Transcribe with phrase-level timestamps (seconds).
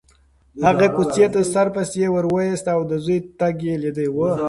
[0.65, 4.05] هغې کوڅې ته سر پسې وروایست او د زوی تګ یې لیده.